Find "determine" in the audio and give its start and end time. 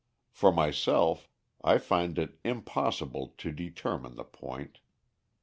3.51-4.15